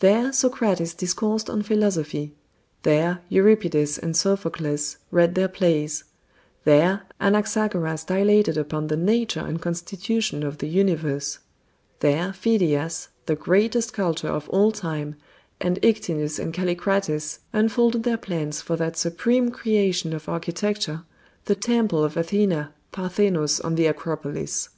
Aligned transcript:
There 0.00 0.30
Socrates 0.30 0.92
discoursed 0.92 1.48
on 1.48 1.62
philosophy; 1.62 2.34
there 2.82 3.20
Euripides 3.30 3.96
and 3.96 4.14
Sophocles 4.14 4.98
read 5.10 5.34
their 5.34 5.48
plays; 5.48 6.04
there 6.64 7.04
Anaxagoras 7.18 8.04
dilated 8.04 8.58
upon 8.58 8.88
the 8.88 8.98
nature 8.98 9.40
and 9.40 9.58
constitution 9.58 10.42
of 10.42 10.58
the 10.58 10.66
universe; 10.68 11.38
there 12.00 12.34
Phidias, 12.34 13.08
the 13.24 13.34
greatest 13.34 13.88
sculptor 13.88 14.28
of 14.28 14.50
all 14.50 14.70
time, 14.70 15.16
and 15.62 15.78
Ictinus 15.82 16.38
and 16.38 16.52
Callicrates 16.52 17.38
unfolded 17.54 18.02
their 18.02 18.18
plans 18.18 18.60
for 18.60 18.76
that 18.76 18.98
supreme 18.98 19.50
creation 19.50 20.12
of 20.12 20.28
architecture, 20.28 21.04
the 21.46 21.54
temple 21.54 22.04
of 22.04 22.18
Athena 22.18 22.74
Parthenos 22.92 23.60
on 23.60 23.76
the 23.76 23.86
Acropolis. 23.86 24.68